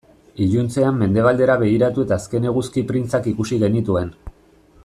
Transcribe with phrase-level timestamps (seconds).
[0.43, 4.15] Iluntzean mendebaldera begiratu eta azken eguzki printzak ikusi genituen.